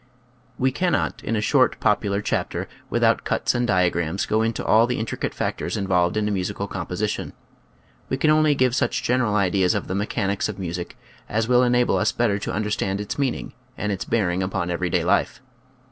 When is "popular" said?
1.79-2.23